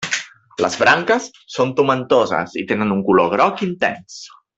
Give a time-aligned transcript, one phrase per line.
[0.65, 4.19] Les branques són tomentoses i tenen un color groc intens.